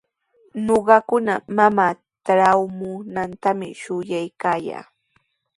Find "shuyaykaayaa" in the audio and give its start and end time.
3.81-4.87